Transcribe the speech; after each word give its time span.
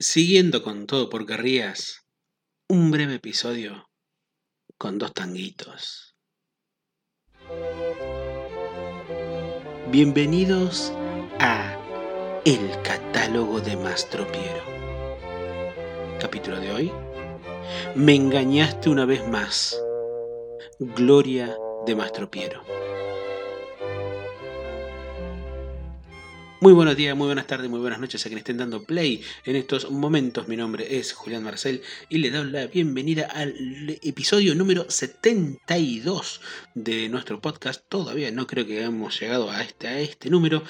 Siguiendo 0.00 0.62
con 0.62 0.86
todo 0.86 1.10
por 1.10 1.26
querrías, 1.26 2.06
un 2.68 2.92
breve 2.92 3.14
episodio 3.14 3.90
con 4.78 4.96
dos 4.96 5.12
tanguitos. 5.12 6.14
Bienvenidos 9.90 10.92
a 11.40 11.76
El 12.44 12.80
catálogo 12.82 13.60
de 13.60 13.76
Mastropiero. 13.76 14.62
Capítulo 16.20 16.60
de 16.60 16.70
hoy. 16.70 16.92
Me 17.96 18.14
engañaste 18.14 18.90
una 18.90 19.04
vez 19.04 19.26
más. 19.26 19.76
Gloria 20.78 21.56
de 21.86 21.96
Mastropiero. 21.96 22.62
Muy 26.60 26.72
buenos 26.72 26.96
días, 26.96 27.16
muy 27.16 27.26
buenas 27.26 27.46
tardes, 27.46 27.70
muy 27.70 27.78
buenas 27.78 28.00
noches 28.00 28.26
a 28.26 28.28
quienes 28.28 28.40
estén 28.40 28.56
dando 28.56 28.82
play 28.82 29.22
en 29.44 29.54
estos 29.54 29.92
momentos. 29.92 30.48
Mi 30.48 30.56
nombre 30.56 30.98
es 30.98 31.12
Julián 31.12 31.44
Marcel 31.44 31.82
y 32.08 32.18
le 32.18 32.32
doy 32.32 32.50
la 32.50 32.66
bienvenida 32.66 33.26
al 33.26 33.54
episodio 34.02 34.56
número 34.56 34.90
72 34.90 36.40
de 36.74 37.08
nuestro 37.10 37.40
podcast. 37.40 37.84
Todavía 37.88 38.32
no 38.32 38.48
creo 38.48 38.66
que 38.66 38.78
hayamos 38.78 39.20
llegado 39.20 39.52
a 39.52 39.62
este, 39.62 39.86
a 39.86 40.00
este 40.00 40.30
número, 40.30 40.64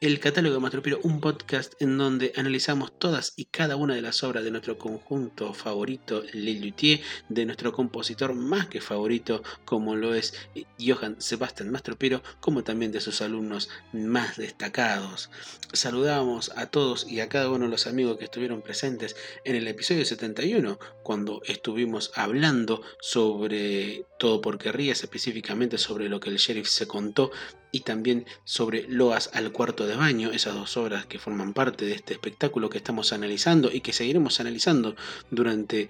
el 0.00 0.18
Catálogo 0.18 0.54
de 0.54 0.60
Mastropiro, 0.62 0.98
un 1.02 1.20
podcast 1.20 1.74
en 1.78 1.98
donde 1.98 2.32
analizamos 2.34 2.98
todas 2.98 3.34
y 3.36 3.44
cada 3.44 3.76
una 3.76 3.94
de 3.94 4.00
las 4.00 4.22
obras 4.22 4.42
de 4.42 4.50
nuestro 4.50 4.78
conjunto 4.78 5.52
favorito, 5.52 6.22
Le 6.32 6.54
Luthier, 6.54 7.02
de 7.28 7.44
nuestro 7.44 7.70
compositor 7.74 8.32
más 8.32 8.66
que 8.68 8.80
favorito, 8.80 9.42
como 9.66 9.96
lo 9.96 10.14
es 10.14 10.32
Johann 10.80 11.20
Sebastian 11.20 11.70
Mastropiro, 11.70 12.22
como 12.40 12.64
también 12.64 12.92
de 12.92 13.02
sus 13.02 13.20
alumnos 13.20 13.68
más 13.92 14.38
destacados. 14.38 15.28
Saludamos 15.74 16.50
a 16.56 16.70
todos 16.70 17.06
y 17.06 17.20
a 17.20 17.28
cada 17.28 17.50
uno 17.50 17.66
de 17.66 17.70
los 17.70 17.86
amigos 17.86 18.16
que 18.16 18.24
estuvieron 18.24 18.62
presentes 18.62 19.16
en 19.44 19.54
el 19.54 19.68
episodio 19.68 20.06
71, 20.06 20.78
cuando 21.02 21.42
estuvimos 21.44 22.10
hablando 22.14 22.80
sobre 23.02 24.06
todo 24.18 24.40
porque 24.40 24.72
ríes, 24.72 25.02
específicamente 25.02 25.76
sobre 25.76 26.08
lo 26.08 26.20
que 26.20 26.30
el 26.30 26.38
sheriff 26.38 26.68
se 26.68 26.86
contó 26.86 27.30
y 27.72 27.80
también 27.80 28.26
sobre 28.44 28.86
Loas 28.88 29.30
al 29.32 29.52
cuarto 29.52 29.86
de 29.86 29.96
baño, 29.96 30.30
esas 30.32 30.54
dos 30.54 30.76
obras 30.76 31.06
que 31.06 31.18
forman 31.18 31.52
parte 31.52 31.84
de 31.84 31.94
este 31.94 32.14
espectáculo 32.14 32.70
que 32.70 32.78
estamos 32.78 33.12
analizando 33.12 33.70
y 33.72 33.80
que 33.80 33.92
seguiremos 33.92 34.40
analizando 34.40 34.96
durante 35.30 35.88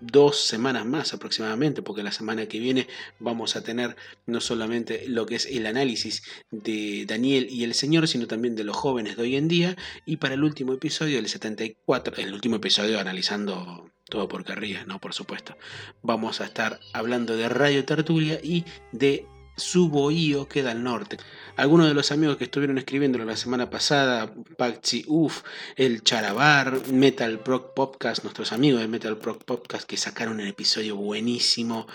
dos 0.00 0.46
semanas 0.46 0.84
más 0.84 1.14
aproximadamente, 1.14 1.82
porque 1.82 2.02
la 2.02 2.12
semana 2.12 2.46
que 2.46 2.60
viene 2.60 2.86
vamos 3.18 3.56
a 3.56 3.62
tener 3.62 3.96
no 4.26 4.40
solamente 4.40 5.04
lo 5.08 5.26
que 5.26 5.36
es 5.36 5.46
el 5.46 5.66
análisis 5.66 6.22
de 6.50 7.06
Daniel 7.06 7.48
y 7.50 7.64
el 7.64 7.74
Señor, 7.74 8.08
sino 8.08 8.26
también 8.26 8.56
de 8.56 8.64
los 8.64 8.76
jóvenes 8.76 9.16
de 9.16 9.22
hoy 9.22 9.36
en 9.36 9.48
día, 9.48 9.76
y 10.04 10.16
para 10.16 10.34
el 10.34 10.44
último 10.44 10.72
episodio, 10.74 11.18
el 11.18 11.28
74, 11.28 12.16
el 12.16 12.34
último 12.34 12.56
episodio 12.56 13.00
analizando 13.00 13.90
todo 14.08 14.28
por 14.28 14.44
carrillas, 14.44 14.86
no 14.86 15.00
por 15.00 15.14
supuesto, 15.14 15.56
vamos 16.02 16.40
a 16.40 16.44
estar 16.44 16.78
hablando 16.92 17.36
de 17.36 17.48
Radio 17.48 17.84
Tertulia 17.84 18.38
y 18.42 18.64
de 18.92 19.26
su 19.56 19.88
bohío 19.88 20.48
queda 20.48 20.72
al 20.72 20.82
norte. 20.82 21.16
Algunos 21.56 21.88
de 21.88 21.94
los 21.94 22.12
amigos 22.12 22.36
que 22.36 22.44
estuvieron 22.44 22.78
escribiéndolo 22.78 23.24
la 23.24 23.36
semana 23.36 23.70
pasada, 23.70 24.32
Paxi 24.58 25.04
Uf, 25.08 25.42
el 25.76 26.02
Charabar, 26.02 26.88
Metal 26.92 27.40
Proc 27.40 27.74
Podcast, 27.74 28.22
nuestros 28.22 28.52
amigos 28.52 28.80
de 28.80 28.88
Metal 28.88 29.16
Proc 29.16 29.44
Podcast 29.44 29.88
que 29.88 29.96
sacaron 29.96 30.34
un 30.34 30.46
episodio 30.46 30.96
buenísimo 30.96 31.86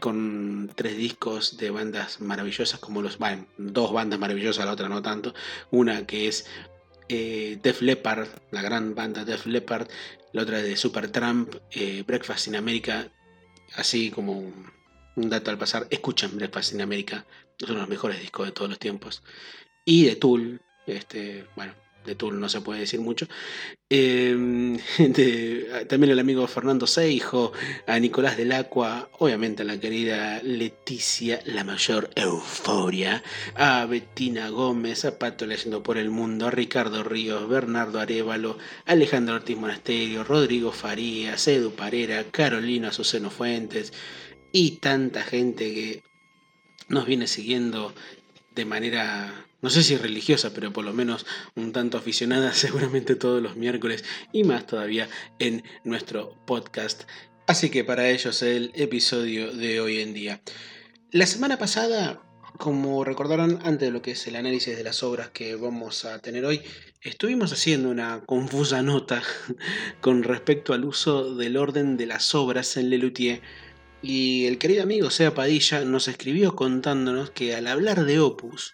con 0.00 0.72
tres 0.74 0.96
discos 0.96 1.58
de 1.58 1.70
bandas 1.70 2.20
maravillosas 2.20 2.80
como 2.80 3.02
los, 3.02 3.18
bueno, 3.18 3.46
dos 3.58 3.92
bandas 3.92 4.18
maravillosas, 4.18 4.64
la 4.64 4.72
otra 4.72 4.88
no 4.88 5.02
tanto, 5.02 5.34
una 5.70 6.06
que 6.06 6.26
es 6.28 6.46
eh, 7.10 7.58
Def 7.62 7.82
Leppard, 7.82 8.28
la 8.50 8.62
gran 8.62 8.94
banda 8.94 9.24
Def 9.24 9.44
Leppard, 9.44 9.88
la 10.32 10.42
otra 10.42 10.62
de 10.62 10.76
Supertramp, 10.76 11.54
eh, 11.72 12.02
Breakfast 12.06 12.46
in 12.46 12.56
America, 12.56 13.10
así 13.74 14.10
como 14.10 14.52
un 15.16 15.28
dato 15.28 15.50
al 15.50 15.58
pasar, 15.58 15.86
escuchen 15.90 16.36
Breakfast 16.36 16.74
in 16.74 16.82
America, 16.82 17.24
es 17.58 17.64
uno 17.64 17.74
de 17.74 17.80
los 17.80 17.88
mejores 17.88 18.20
discos 18.20 18.46
de 18.46 18.52
todos 18.52 18.70
los 18.70 18.78
tiempos. 18.78 19.22
Y 19.84 20.04
de 20.04 20.16
Tool, 20.16 20.60
este, 20.86 21.46
bueno, 21.56 21.74
de 22.04 22.14
Tool 22.14 22.40
no 22.40 22.48
se 22.48 22.60
puede 22.60 22.80
decir 22.80 23.00
mucho. 23.00 23.26
Em, 23.88 24.78
también 25.88 26.12
el 26.12 26.18
amigo 26.18 26.46
Fernando 26.46 26.86
Seijo, 26.86 27.52
a 27.86 27.98
Nicolás 27.98 28.36
del 28.36 28.52
Acua, 28.52 29.10
obviamente 29.18 29.62
a 29.62 29.66
la 29.66 29.78
querida 29.78 30.40
Leticia, 30.42 31.40
la 31.44 31.64
mayor 31.64 32.10
euforia, 32.14 33.22
a 33.54 33.84
Bettina 33.86 34.48
Gómez, 34.48 35.04
a 35.04 35.18
Pato 35.18 35.46
Leyendo 35.46 35.82
por 35.82 35.98
el 35.98 36.10
Mundo, 36.10 36.46
a 36.46 36.50
Ricardo 36.50 37.02
Ríos, 37.02 37.48
Bernardo 37.48 38.00
Arevalo, 38.00 38.58
Alejandro 38.86 39.34
Ortiz 39.34 39.56
Monasterio, 39.56 40.24
Rodrigo 40.24 40.72
Farías, 40.72 41.46
Edu 41.48 41.72
Parera, 41.72 42.24
Carolina 42.30 42.88
Azuceno 42.88 43.30
Fuentes, 43.30 43.92
y 44.52 44.72
tanta 44.72 45.22
gente 45.22 45.74
que 45.74 46.02
nos 46.88 47.06
viene 47.06 47.26
siguiendo 47.26 47.94
de 48.54 48.64
manera, 48.64 49.46
no 49.62 49.70
sé 49.70 49.82
si 49.82 49.96
religiosa, 49.96 50.52
pero 50.52 50.72
por 50.72 50.84
lo 50.84 50.92
menos 50.92 51.24
un 51.54 51.72
tanto 51.72 51.98
aficionada 51.98 52.52
seguramente 52.54 53.14
todos 53.14 53.42
los 53.42 53.56
miércoles 53.56 54.04
y 54.32 54.44
más 54.44 54.66
todavía 54.66 55.08
en 55.38 55.62
nuestro 55.84 56.34
podcast. 56.46 57.04
Así 57.46 57.70
que 57.70 57.84
para 57.84 58.10
ellos 58.10 58.42
el 58.42 58.70
episodio 58.74 59.52
de 59.52 59.80
hoy 59.80 60.00
en 60.00 60.14
día. 60.14 60.40
La 61.10 61.26
semana 61.26 61.58
pasada, 61.58 62.22
como 62.58 63.02
recordarán 63.02 63.58
antes 63.64 63.88
de 63.88 63.90
lo 63.90 64.02
que 64.02 64.12
es 64.12 64.26
el 64.28 64.36
análisis 64.36 64.76
de 64.76 64.84
las 64.84 65.02
obras 65.02 65.30
que 65.30 65.56
vamos 65.56 66.04
a 66.04 66.20
tener 66.20 66.44
hoy, 66.44 66.62
estuvimos 67.02 67.52
haciendo 67.52 67.90
una 67.90 68.20
confusa 68.26 68.82
nota 68.82 69.22
con 70.00 70.22
respecto 70.22 70.74
al 70.74 70.84
uso 70.84 71.34
del 71.34 71.56
orden 71.56 71.96
de 71.96 72.06
las 72.06 72.34
obras 72.34 72.76
en 72.76 72.90
Lelutier 72.90 73.42
y 74.02 74.46
el 74.46 74.58
querido 74.58 74.82
amigo 74.82 75.10
Sea 75.10 75.34
Padilla 75.34 75.84
nos 75.84 76.08
escribió 76.08 76.56
contándonos 76.56 77.30
que 77.30 77.54
al 77.54 77.66
hablar 77.66 78.04
de 78.04 78.20
opus, 78.20 78.72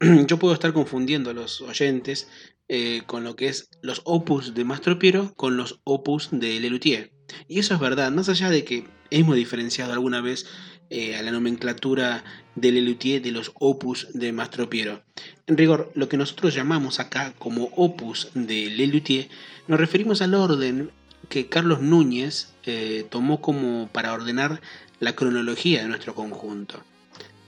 yo 0.26 0.38
puedo 0.38 0.54
estar 0.54 0.72
confundiendo 0.72 1.30
a 1.30 1.34
los 1.34 1.60
oyentes 1.60 2.28
eh, 2.68 3.02
con 3.06 3.24
lo 3.24 3.36
que 3.36 3.48
es 3.48 3.68
los 3.82 4.02
opus 4.04 4.54
de 4.54 4.64
Mastro 4.64 4.98
Piero 4.98 5.34
con 5.36 5.56
los 5.56 5.80
opus 5.84 6.28
de 6.32 6.58
Lelutier. 6.60 7.12
Y 7.46 7.58
eso 7.58 7.74
es 7.74 7.80
verdad, 7.80 8.10
más 8.10 8.28
allá 8.28 8.50
de 8.50 8.64
que 8.64 8.84
hemos 9.10 9.36
diferenciado 9.36 9.92
alguna 9.92 10.20
vez 10.20 10.46
eh, 10.90 11.16
a 11.16 11.22
la 11.22 11.30
nomenclatura 11.30 12.24
de 12.54 12.72
Lelutier 12.72 13.22
de 13.22 13.32
los 13.32 13.52
opus 13.54 14.08
de 14.12 14.32
Mastro 14.32 14.68
Piero. 14.70 15.04
En 15.46 15.56
rigor, 15.56 15.90
lo 15.94 16.08
que 16.08 16.16
nosotros 16.16 16.54
llamamos 16.54 17.00
acá 17.00 17.34
como 17.38 17.64
opus 17.76 18.30
de 18.34 18.70
Lelutier, 18.70 19.28
nos 19.66 19.78
referimos 19.78 20.20
al 20.22 20.34
orden 20.34 20.90
que 21.28 21.48
Carlos 21.48 21.80
Núñez 21.80 22.54
eh, 22.64 23.06
tomó 23.10 23.40
como 23.40 23.88
para 23.88 24.12
ordenar 24.12 24.60
la 25.00 25.14
cronología 25.14 25.82
de 25.82 25.88
nuestro 25.88 26.14
conjunto. 26.14 26.82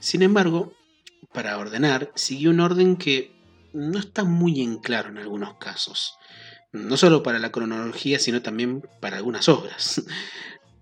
Sin 0.01 0.23
embargo, 0.23 0.73
para 1.33 1.59
ordenar, 1.59 2.13
siguió 2.15 2.51
un 2.51 2.61
orden 2.61 2.97
que 2.97 3.33
no 3.73 3.99
está 3.99 4.25
muy 4.25 4.63
en 4.63 4.79
claro 4.79 5.09
en 5.09 5.19
algunos 5.19 5.55
casos. 5.59 6.15
No 6.73 6.97
solo 6.97 7.23
para 7.23 7.39
la 7.39 7.53
cronología, 7.53 8.19
sino 8.19 8.43
también 8.43 8.83
para 9.01 9.17
algunas 9.17 9.49
obras. 9.49 10.03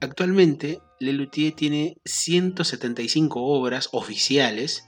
Actualmente, 0.00 0.80
Lelutier 1.00 1.54
tiene 1.54 1.96
175 2.04 3.40
obras 3.40 3.88
oficiales, 3.92 4.84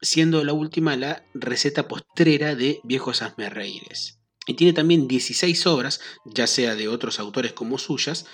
siendo 0.00 0.44
la 0.44 0.52
última 0.52 0.96
la 0.96 1.24
receta 1.34 1.88
postrera 1.88 2.54
de 2.54 2.80
Viejos 2.84 3.22
Asmerreires. 3.22 4.17
Y 4.48 4.54
tiene 4.54 4.72
también 4.72 5.06
16 5.06 5.66
obras, 5.66 6.00
ya 6.24 6.46
sea 6.46 6.74
de 6.74 6.88
otros 6.88 7.20
autores 7.20 7.52
como 7.52 7.76
suyas, 7.76 8.24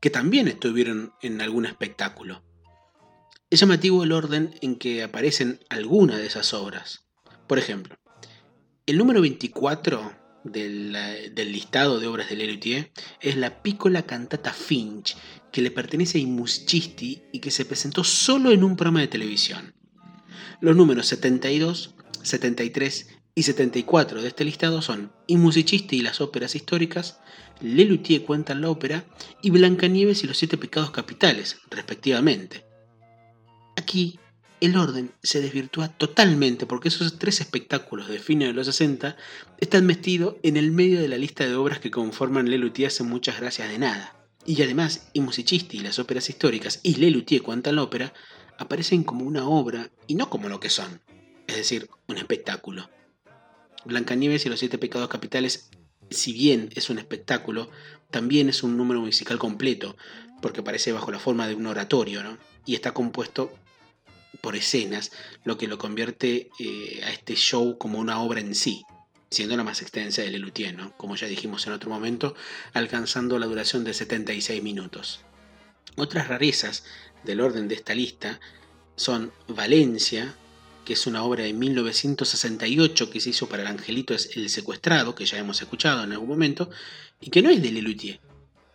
que 0.00 0.10
también 0.10 0.46
estuvieron 0.46 1.12
en 1.20 1.40
algún 1.40 1.66
espectáculo. 1.66 2.44
Es 3.50 3.60
llamativo 3.60 4.04
el 4.04 4.12
orden 4.12 4.54
en 4.62 4.76
que 4.76 5.02
aparecen 5.02 5.58
algunas 5.68 6.18
de 6.18 6.26
esas 6.26 6.54
obras. 6.54 7.04
Por 7.48 7.58
ejemplo, 7.58 7.96
el 8.86 8.96
número 8.96 9.20
24 9.20 10.12
del, 10.44 10.92
listado 11.34 11.98
de 11.98 12.06
obras 12.06 12.28
de 12.28 12.36
Lelutier 12.36 12.92
es 13.20 13.36
la 13.36 13.64
Piccola 13.64 14.02
Cantata 14.02 14.52
Finch, 14.52 15.16
que 15.50 15.62
le 15.62 15.72
pertenece 15.72 16.18
a 16.18 16.20
Imuschisti 16.20 17.24
y 17.32 17.40
que 17.40 17.50
se 17.50 17.64
presentó 17.64 18.04
solo 18.04 18.52
en 18.52 18.62
un 18.62 18.76
programa 18.76 19.00
de 19.00 19.08
televisión. 19.08 19.74
Los 20.60 20.76
números 20.76 21.06
72, 21.08 21.96
73 22.22 23.15
y 23.38 23.42
74 23.42 24.22
de 24.22 24.28
este 24.28 24.46
listado 24.46 24.80
son 24.80 25.12
I 25.26 25.36
musicisti 25.36 25.98
y 25.98 26.00
las 26.00 26.22
óperas 26.22 26.54
históricas, 26.54 27.20
Lelutier 27.60 28.22
cuenta 28.24 28.54
la 28.54 28.70
ópera 28.70 29.04
y 29.42 29.50
Blancanieves 29.50 30.24
y 30.24 30.26
los 30.26 30.38
siete 30.38 30.56
pecados 30.56 30.90
capitales, 30.90 31.58
respectivamente. 31.70 32.64
Aquí 33.76 34.18
el 34.62 34.74
orden 34.74 35.12
se 35.22 35.42
desvirtúa 35.42 35.88
totalmente 35.88 36.64
porque 36.64 36.88
esos 36.88 37.18
tres 37.18 37.42
espectáculos 37.42 38.08
de 38.08 38.20
fines 38.20 38.48
de 38.48 38.54
los 38.54 38.68
60 38.68 39.18
están 39.58 39.84
metidos 39.84 40.36
en 40.42 40.56
el 40.56 40.70
medio 40.70 40.98
de 40.98 41.08
la 41.08 41.18
lista 41.18 41.46
de 41.46 41.56
obras 41.56 41.78
que 41.78 41.90
conforman 41.90 42.48
Lelutier 42.48 42.88
hace 42.88 43.04
muchas 43.04 43.38
gracias 43.38 43.68
de 43.68 43.78
nada. 43.78 44.16
Y 44.46 44.62
además, 44.62 45.10
I 45.12 45.20
musicisti 45.20 45.76
y 45.76 45.80
las 45.80 45.98
óperas 45.98 46.30
históricas 46.30 46.80
y 46.82 46.94
Lelutier 46.94 47.42
cuenta 47.42 47.70
la 47.70 47.82
ópera 47.82 48.14
aparecen 48.56 49.04
como 49.04 49.26
una 49.26 49.46
obra 49.46 49.90
y 50.06 50.14
no 50.14 50.30
como 50.30 50.48
lo 50.48 50.58
que 50.58 50.70
son, 50.70 51.02
es 51.46 51.56
decir, 51.56 51.90
un 52.08 52.16
espectáculo. 52.16 52.88
Blancanieves 53.86 54.44
y 54.46 54.48
los 54.48 54.58
siete 54.58 54.78
pecados 54.78 55.08
capitales 55.08 55.70
si 56.10 56.32
bien 56.32 56.70
es 56.74 56.90
un 56.90 56.98
espectáculo, 56.98 57.70
también 58.10 58.48
es 58.48 58.62
un 58.62 58.76
número 58.76 59.00
musical 59.00 59.38
completo, 59.38 59.96
porque 60.40 60.60
aparece 60.60 60.92
bajo 60.92 61.10
la 61.10 61.18
forma 61.18 61.48
de 61.48 61.54
un 61.54 61.66
oratorio, 61.66 62.22
¿no? 62.22 62.38
Y 62.64 62.74
está 62.74 62.92
compuesto 62.92 63.52
por 64.40 64.56
escenas, 64.56 65.12
lo 65.44 65.56
que 65.56 65.66
lo 65.66 65.78
convierte 65.78 66.50
eh, 66.58 67.00
a 67.04 67.10
este 67.10 67.34
show 67.34 67.78
como 67.78 67.98
una 67.98 68.20
obra 68.20 68.40
en 68.40 68.54
sí, 68.54 68.84
siendo 69.30 69.56
la 69.56 69.64
más 69.64 69.82
extensa 69.82 70.22
de 70.22 70.30
Lelutier, 70.30 70.74
¿no? 70.74 70.96
como 70.96 71.16
ya 71.16 71.26
dijimos 71.26 71.66
en 71.66 71.72
otro 71.72 71.90
momento, 71.90 72.34
alcanzando 72.72 73.38
la 73.38 73.46
duración 73.46 73.82
de 73.82 73.94
76 73.94 74.62
minutos. 74.62 75.20
Otras 75.96 76.28
rarezas 76.28 76.84
del 77.24 77.40
orden 77.40 77.66
de 77.66 77.74
esta 77.74 77.94
lista 77.94 78.40
son 78.94 79.32
Valencia, 79.48 80.34
que 80.86 80.92
es 80.92 81.06
una 81.06 81.24
obra 81.24 81.42
de 81.42 81.52
1968 81.52 83.10
que 83.10 83.20
se 83.20 83.30
hizo 83.30 83.48
para 83.48 83.62
el 83.62 83.68
Angelito 83.68 84.14
el 84.14 84.48
Secuestrado, 84.48 85.16
que 85.16 85.26
ya 85.26 85.36
hemos 85.36 85.60
escuchado 85.60 86.04
en 86.04 86.12
algún 86.12 86.28
momento, 86.28 86.70
y 87.20 87.28
que 87.28 87.42
no 87.42 87.50
es 87.50 87.60
de 87.60 87.72
Lelutier, 87.72 88.20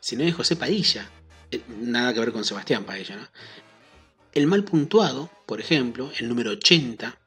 sino 0.01 0.23
de 0.25 0.33
José 0.33 0.57
Padilla. 0.57 1.09
Eh, 1.49 1.61
nada 1.79 2.13
que 2.13 2.19
ver 2.19 2.33
con 2.33 2.43
Sebastián 2.43 2.83
Padilla, 2.83 3.15
¿no? 3.15 3.27
El 4.33 4.45
mal 4.45 4.65
puntuado, 4.65 5.31
por 5.45 5.61
ejemplo, 5.61 6.11
el 6.19 6.27
número 6.27 6.51
80. 6.51 7.17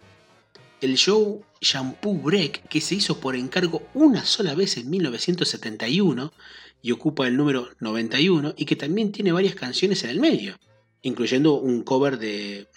El 0.82 0.96
show 0.96 1.42
Shampoo 1.62 2.18
Break, 2.18 2.68
que 2.68 2.80
se 2.82 2.94
hizo 2.94 3.18
por 3.18 3.36
encargo 3.36 3.88
una 3.94 4.26
sola 4.26 4.54
vez 4.54 4.76
en 4.76 4.90
1971 4.90 6.32
y 6.82 6.92
ocupa 6.92 7.26
el 7.26 7.38
número 7.38 7.70
91 7.80 8.54
y 8.58 8.66
que 8.66 8.76
también 8.76 9.12
tiene 9.12 9.32
varias 9.32 9.54
canciones 9.54 10.04
en 10.04 10.10
el 10.10 10.20
medio, 10.20 10.58
incluyendo 11.00 11.54
un 11.54 11.82
cover 11.82 12.18
de, 12.18 12.68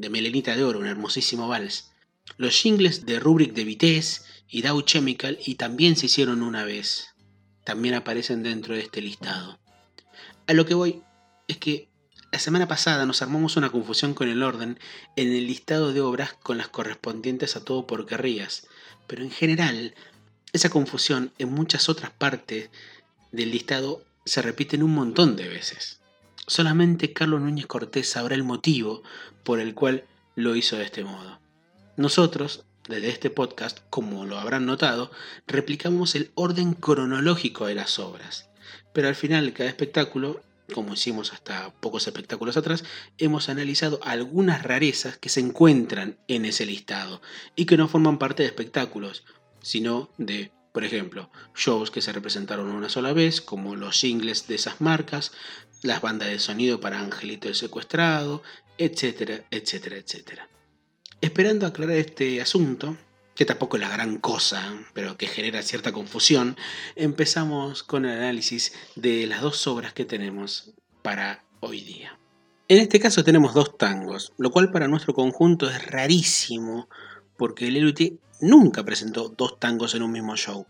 de 0.00 0.10
Melenita 0.10 0.56
de 0.56 0.64
Oro, 0.64 0.78
un 0.78 0.86
hermosísimo 0.86 1.48
vals. 1.48 1.92
Los 2.36 2.54
jingles 2.54 3.06
de 3.06 3.20
Rubric 3.20 3.52
de 3.52 3.64
Vitesse 3.64 4.22
y 4.48 4.62
Dow 4.62 4.82
Chemical 4.82 5.38
y 5.44 5.56
también 5.56 5.96
se 5.96 6.06
hicieron 6.06 6.42
una 6.42 6.64
vez. 6.64 7.14
También 7.64 7.94
aparecen 7.94 8.42
dentro 8.42 8.74
de 8.74 8.80
este 8.80 9.02
listado. 9.02 9.58
A 10.46 10.52
lo 10.54 10.64
que 10.66 10.74
voy 10.74 11.02
es 11.48 11.58
que 11.58 11.88
la 12.32 12.38
semana 12.38 12.68
pasada 12.68 13.06
nos 13.06 13.22
armamos 13.22 13.56
una 13.56 13.70
confusión 13.70 14.14
con 14.14 14.28
el 14.28 14.42
orden 14.42 14.78
en 15.16 15.32
el 15.32 15.46
listado 15.46 15.92
de 15.92 16.00
obras 16.00 16.32
con 16.34 16.58
las 16.58 16.68
correspondientes 16.68 17.56
a 17.56 17.64
todo 17.64 17.86
por 17.86 18.06
querrías, 18.06 18.68
pero 19.06 19.22
en 19.22 19.30
general 19.30 19.94
esa 20.52 20.70
confusión 20.70 21.32
en 21.38 21.52
muchas 21.52 21.88
otras 21.88 22.10
partes 22.12 22.70
del 23.32 23.50
listado 23.50 24.04
se 24.24 24.42
repiten 24.42 24.82
un 24.82 24.92
montón 24.92 25.36
de 25.36 25.48
veces. 25.48 25.99
Solamente 26.50 27.12
Carlos 27.12 27.40
Núñez 27.40 27.68
Cortés 27.68 28.08
sabrá 28.08 28.34
el 28.34 28.42
motivo 28.42 29.04
por 29.44 29.60
el 29.60 29.72
cual 29.72 30.02
lo 30.34 30.56
hizo 30.56 30.76
de 30.76 30.82
este 30.82 31.04
modo. 31.04 31.38
Nosotros, 31.96 32.64
desde 32.88 33.08
este 33.08 33.30
podcast, 33.30 33.78
como 33.88 34.26
lo 34.26 34.36
habrán 34.36 34.66
notado, 34.66 35.12
replicamos 35.46 36.16
el 36.16 36.32
orden 36.34 36.74
cronológico 36.74 37.66
de 37.66 37.76
las 37.76 38.00
obras, 38.00 38.50
pero 38.92 39.06
al 39.06 39.14
final 39.14 39.46
de 39.46 39.52
cada 39.52 39.68
espectáculo 39.68 40.42
como 40.74 40.94
hicimos 40.94 41.32
hasta 41.32 41.72
pocos 41.74 42.08
espectáculos 42.08 42.56
atrás, 42.56 42.82
hemos 43.18 43.48
analizado 43.48 44.00
algunas 44.02 44.64
rarezas 44.64 45.18
que 45.18 45.28
se 45.28 45.38
encuentran 45.38 46.18
en 46.26 46.44
ese 46.44 46.66
listado 46.66 47.22
y 47.54 47.66
que 47.66 47.76
no 47.76 47.86
forman 47.86 48.18
parte 48.18 48.42
de 48.42 48.48
espectáculos, 48.48 49.24
sino 49.62 50.10
de, 50.16 50.52
por 50.72 50.84
ejemplo, 50.84 51.30
shows 51.56 51.90
que 51.90 52.02
se 52.02 52.12
representaron 52.12 52.70
una 52.70 52.88
sola 52.88 53.12
vez, 53.12 53.40
como 53.40 53.74
los 53.74 53.98
singles 53.98 54.46
de 54.46 54.54
esas 54.56 54.80
marcas, 54.80 55.32
las 55.82 56.00
bandas 56.00 56.28
de 56.28 56.38
sonido 56.38 56.80
para 56.80 57.00
Angelito 57.00 57.48
el 57.48 57.54
Secuestrado, 57.54 58.42
etcétera, 58.78 59.44
etcétera, 59.50 59.96
etcétera. 59.96 60.48
Esperando 61.20 61.66
aclarar 61.66 61.96
este 61.96 62.40
asunto, 62.40 62.96
que 63.34 63.44
tampoco 63.44 63.76
es 63.76 63.82
la 63.82 63.88
gran 63.88 64.18
cosa, 64.18 64.74
pero 64.94 65.16
que 65.16 65.26
genera 65.26 65.62
cierta 65.62 65.92
confusión, 65.92 66.56
empezamos 66.96 67.82
con 67.82 68.04
el 68.04 68.16
análisis 68.16 68.72
de 68.96 69.26
las 69.26 69.40
dos 69.40 69.66
obras 69.66 69.92
que 69.92 70.04
tenemos 70.04 70.72
para 71.02 71.44
hoy 71.60 71.80
día. 71.80 72.18
En 72.68 72.78
este 72.78 73.00
caso 73.00 73.24
tenemos 73.24 73.54
dos 73.54 73.76
tangos, 73.76 74.32
lo 74.38 74.50
cual 74.50 74.70
para 74.70 74.88
nuestro 74.88 75.12
conjunto 75.12 75.68
es 75.68 75.86
rarísimo, 75.86 76.88
porque 77.36 77.66
el 77.66 77.94
nunca 78.40 78.84
presentó 78.84 79.28
dos 79.28 79.58
tangos 79.58 79.94
en 79.94 80.02
un 80.02 80.12
mismo 80.12 80.36
show. 80.36 80.66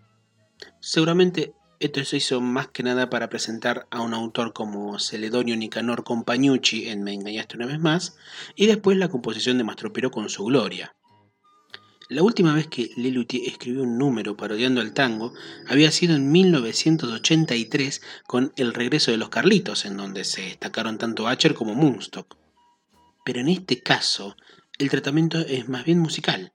Seguramente 0.80 1.52
esto 1.80 2.04
se 2.04 2.18
hizo 2.18 2.42
más 2.42 2.68
que 2.68 2.82
nada 2.82 3.08
para 3.08 3.30
presentar 3.30 3.86
a 3.90 4.02
un 4.02 4.12
autor 4.12 4.52
como 4.52 4.98
Celedonio 4.98 5.56
Nicanor 5.56 6.04
Compagnucci 6.04 6.90
en 6.90 7.02
Me 7.02 7.14
engañaste 7.14 7.56
una 7.56 7.64
vez 7.64 7.80
más, 7.80 8.18
y 8.54 8.66
después 8.66 8.98
la 8.98 9.08
composición 9.08 9.56
de 9.56 9.64
Mastropero 9.64 10.10
con 10.10 10.28
su 10.28 10.44
gloria. 10.44 10.94
La 12.10 12.22
última 12.22 12.52
vez 12.52 12.66
que 12.66 12.90
Lelutier 12.96 13.48
escribió 13.48 13.84
un 13.84 13.96
número 13.96 14.36
parodiando 14.36 14.82
al 14.82 14.92
tango 14.92 15.32
había 15.68 15.90
sido 15.90 16.16
en 16.16 16.30
1983 16.30 18.02
con 18.26 18.52
El 18.56 18.74
regreso 18.74 19.10
de 19.10 19.16
los 19.16 19.30
Carlitos, 19.30 19.86
en 19.86 19.96
donde 19.96 20.24
se 20.24 20.42
destacaron 20.42 20.98
tanto 20.98 21.28
Acher 21.28 21.54
como 21.54 21.74
Moonstock. 21.74 22.36
Pero 23.24 23.40
en 23.40 23.48
este 23.48 23.80
caso, 23.80 24.36
el 24.76 24.90
tratamiento 24.90 25.38
es 25.38 25.68
más 25.68 25.84
bien 25.84 26.00
musical. 26.00 26.52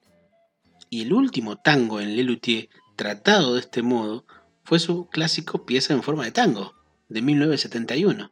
Y 0.91 1.01
el 1.01 1.13
último 1.13 1.55
tango 1.57 1.99
en 1.99 2.15
Lelutier 2.15 2.69
tratado 2.95 3.55
de 3.55 3.61
este 3.61 3.81
modo 3.81 4.25
fue 4.65 4.79
su 4.79 5.07
clásico 5.07 5.65
Pieza 5.65 5.93
en 5.93 6.03
forma 6.03 6.25
de 6.25 6.31
tango, 6.31 6.75
de 7.07 7.21
1971. 7.21 8.31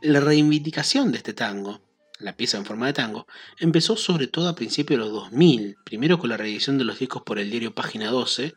La 0.00 0.18
reivindicación 0.18 1.12
de 1.12 1.18
este 1.18 1.32
tango 1.32 1.86
la 2.18 2.36
pieza 2.36 2.56
en 2.56 2.64
forma 2.64 2.86
de 2.86 2.92
tango, 2.92 3.26
empezó 3.58 3.96
sobre 3.96 4.26
todo 4.26 4.48
a 4.48 4.54
principios 4.54 4.98
de 4.98 5.04
los 5.04 5.12
2000, 5.12 5.76
primero 5.84 6.18
con 6.18 6.30
la 6.30 6.36
reedición 6.36 6.78
de 6.78 6.84
los 6.84 6.98
discos 6.98 7.22
por 7.22 7.38
el 7.38 7.50
diario 7.50 7.74
Página 7.74 8.10
12, 8.10 8.54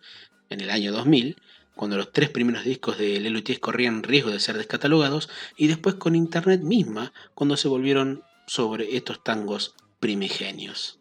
en 0.49 0.61
el 0.61 0.69
año 0.69 0.91
2000, 0.91 1.41
cuando 1.75 1.97
los 1.97 2.11
tres 2.11 2.29
primeros 2.29 2.63
discos 2.63 2.97
de 2.97 3.19
Lelutier 3.19 3.59
corrían 3.59 4.03
riesgo 4.03 4.31
de 4.31 4.39
ser 4.39 4.57
descatalogados, 4.57 5.29
y 5.57 5.67
después 5.67 5.95
con 5.95 6.15
Internet 6.15 6.61
misma, 6.61 7.13
cuando 7.33 7.57
se 7.57 7.67
volvieron 7.67 8.23
sobre 8.47 8.95
estos 8.95 9.23
tangos 9.23 9.75
primigenios. 9.99 10.99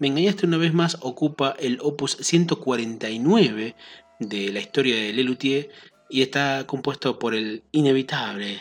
Me 0.00 0.08
engañaste 0.08 0.46
una 0.46 0.56
vez 0.56 0.72
más 0.72 0.96
ocupa 1.02 1.54
el 1.58 1.78
opus 1.82 2.16
149 2.22 3.76
de 4.18 4.50
la 4.50 4.60
historia 4.60 4.96
de 4.96 5.12
Lelutier 5.12 5.68
y 6.08 6.22
está 6.22 6.66
compuesto 6.66 7.18
por 7.18 7.34
el 7.34 7.64
inevitable 7.70 8.58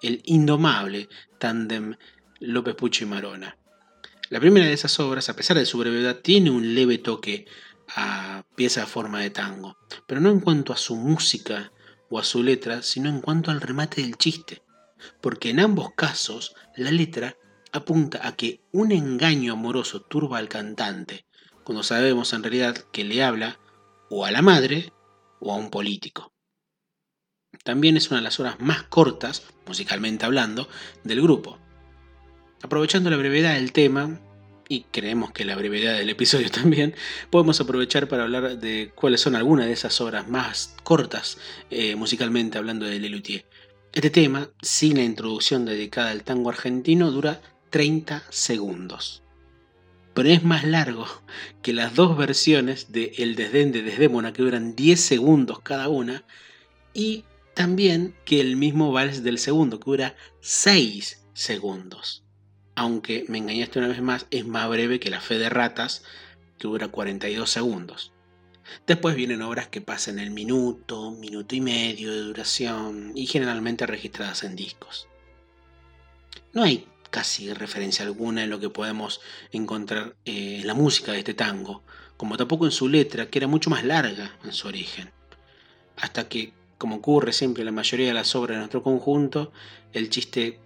el 0.00 0.22
indomable 0.24 1.10
tándem 1.38 1.96
López 2.40 2.74
Pucho 2.74 3.04
y 3.04 3.06
Marona. 3.06 3.58
La 4.30 4.40
primera 4.40 4.66
de 4.66 4.72
esas 4.72 4.98
obras, 4.98 5.28
a 5.28 5.36
pesar 5.36 5.58
de 5.58 5.66
su 5.66 5.76
brevedad, 5.76 6.20
tiene 6.20 6.50
un 6.50 6.74
leve 6.74 6.96
toque 6.96 7.44
a 7.94 8.44
pieza 8.56 8.84
a 8.84 8.86
forma 8.86 9.20
de 9.20 9.28
tango, 9.28 9.76
pero 10.06 10.22
no 10.22 10.30
en 10.30 10.40
cuanto 10.40 10.72
a 10.72 10.78
su 10.78 10.96
música 10.96 11.70
o 12.08 12.18
a 12.18 12.24
su 12.24 12.42
letra, 12.42 12.80
sino 12.80 13.10
en 13.10 13.20
cuanto 13.20 13.50
al 13.50 13.60
remate 13.60 14.00
del 14.00 14.16
chiste, 14.16 14.62
porque 15.20 15.50
en 15.50 15.60
ambos 15.60 15.92
casos 15.94 16.54
la 16.76 16.90
letra 16.90 17.36
apunta 17.74 18.26
a 18.26 18.36
que 18.36 18.60
un 18.70 18.92
engaño 18.92 19.52
amoroso 19.52 20.00
turba 20.00 20.38
al 20.38 20.48
cantante, 20.48 21.26
cuando 21.64 21.82
sabemos 21.82 22.32
en 22.32 22.44
realidad 22.44 22.76
que 22.92 23.02
le 23.02 23.22
habla 23.22 23.58
o 24.08 24.24
a 24.24 24.30
la 24.30 24.42
madre 24.42 24.92
o 25.40 25.52
a 25.52 25.56
un 25.56 25.70
político. 25.70 26.32
También 27.64 27.96
es 27.96 28.10
una 28.10 28.20
de 28.20 28.24
las 28.24 28.38
horas 28.38 28.60
más 28.60 28.84
cortas, 28.84 29.42
musicalmente 29.66 30.24
hablando, 30.24 30.68
del 31.02 31.20
grupo. 31.20 31.58
Aprovechando 32.62 33.10
la 33.10 33.16
brevedad 33.16 33.54
del 33.54 33.72
tema, 33.72 34.20
y 34.68 34.84
creemos 34.92 35.32
que 35.32 35.44
la 35.44 35.56
brevedad 35.56 35.98
del 35.98 36.10
episodio 36.10 36.50
también, 36.52 36.94
podemos 37.30 37.60
aprovechar 37.60 38.06
para 38.06 38.22
hablar 38.22 38.56
de 38.58 38.92
cuáles 38.94 39.20
son 39.20 39.34
algunas 39.34 39.66
de 39.66 39.72
esas 39.72 40.00
obras 40.00 40.28
más 40.28 40.76
cortas, 40.84 41.38
eh, 41.70 41.96
musicalmente 41.96 42.56
hablando 42.56 42.86
de 42.86 43.00
Lelutier. 43.00 43.46
Este 43.92 44.10
tema, 44.10 44.50
sin 44.62 44.96
la 44.96 45.02
introducción 45.02 45.64
dedicada 45.64 46.10
al 46.10 46.22
tango 46.22 46.50
argentino, 46.50 47.10
dura 47.10 47.40
30 47.74 48.22
segundos. 48.30 49.24
Pero 50.14 50.28
es 50.28 50.44
más 50.44 50.62
largo 50.62 51.08
que 51.60 51.72
las 51.72 51.96
dos 51.96 52.16
versiones 52.16 52.92
de 52.92 53.14
El 53.18 53.34
desdén 53.34 53.72
de 53.72 53.82
Desdémona, 53.82 54.32
que 54.32 54.44
duran 54.44 54.76
10 54.76 55.00
segundos 55.00 55.58
cada 55.58 55.88
una, 55.88 56.22
y 56.92 57.24
también 57.52 58.14
que 58.24 58.40
el 58.40 58.54
mismo 58.54 58.92
vals 58.92 59.24
del 59.24 59.38
segundo, 59.38 59.80
que 59.80 59.90
dura 59.90 60.14
6 60.38 61.26
segundos. 61.32 62.22
Aunque 62.76 63.24
me 63.26 63.38
engañaste 63.38 63.80
una 63.80 63.88
vez 63.88 64.00
más, 64.00 64.28
es 64.30 64.46
más 64.46 64.68
breve 64.68 65.00
que 65.00 65.10
la 65.10 65.20
fe 65.20 65.36
de 65.40 65.48
ratas, 65.48 66.04
que 66.60 66.68
dura 66.68 66.86
42 66.86 67.50
segundos. 67.50 68.12
Después 68.86 69.16
vienen 69.16 69.42
obras 69.42 69.66
que 69.66 69.80
pasan 69.80 70.20
el 70.20 70.30
minuto, 70.30 71.10
minuto 71.10 71.56
y 71.56 71.60
medio 71.60 72.12
de 72.12 72.20
duración 72.20 73.10
y 73.16 73.26
generalmente 73.26 73.84
registradas 73.84 74.44
en 74.44 74.54
discos. 74.54 75.08
No 76.52 76.62
hay 76.62 76.86
casi 77.14 77.54
referencia 77.54 78.04
alguna 78.04 78.42
en 78.42 78.50
lo 78.50 78.58
que 78.58 78.70
podemos 78.70 79.20
encontrar 79.52 80.16
eh, 80.24 80.58
en 80.60 80.66
la 80.66 80.74
música 80.74 81.12
de 81.12 81.18
este 81.18 81.32
tango, 81.32 81.84
como 82.16 82.36
tampoco 82.36 82.64
en 82.64 82.72
su 82.72 82.88
letra, 82.88 83.26
que 83.26 83.38
era 83.38 83.46
mucho 83.46 83.70
más 83.70 83.84
larga 83.84 84.36
en 84.42 84.52
su 84.52 84.66
origen. 84.66 85.12
Hasta 85.96 86.28
que 86.28 86.52
como 86.76 86.96
ocurre 86.96 87.32
siempre 87.32 87.60
en 87.60 87.66
la 87.66 87.72
mayoría 87.72 88.08
de 88.08 88.14
las 88.14 88.34
obras 88.34 88.56
de 88.56 88.58
nuestro 88.58 88.82
conjunto, 88.82 89.52
el 89.92 90.10
chiste 90.10 90.58